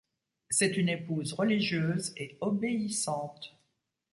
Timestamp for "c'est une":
0.49-0.89